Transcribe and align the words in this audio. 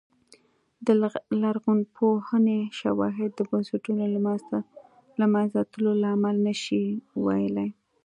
د 0.85 0.87
لرغونپوهنې 1.41 2.59
شواهد 2.79 3.29
د 3.35 3.39
بنسټونو 3.49 4.03
له 5.21 5.25
منځه 5.35 5.59
تلو 5.71 5.91
لامل 6.03 6.35
نه 6.45 6.53
شي 6.63 6.83
ویلای 7.25 7.69